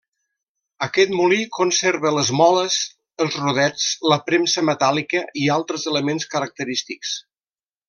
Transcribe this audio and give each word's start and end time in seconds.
Aquest 0.85 1.11
molí 1.17 1.37
conserva 1.57 2.13
les 2.15 2.31
moles, 2.39 2.77
els 3.25 3.37
rodets, 3.43 3.87
la 4.13 4.19
premsa 4.31 4.65
metàl·lica 4.71 5.23
i 5.43 5.45
altres 5.59 5.87
elements 5.95 6.27
característics. 6.35 7.17